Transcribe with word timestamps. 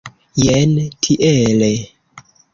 Jen 0.43 0.73
tiele. 1.09 1.69